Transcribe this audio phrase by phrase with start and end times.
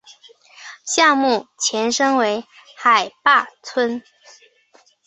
[0.83, 2.43] 项目前身为
[2.75, 4.01] 海坝村。